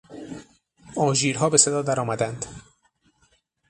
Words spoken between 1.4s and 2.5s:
به صدا درآمدند.